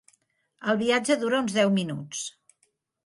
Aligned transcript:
El 0.71 0.79
viatge 0.79 1.17
dura 1.25 1.43
uns 1.43 1.59
deu 1.59 1.73
minuts. 1.79 2.25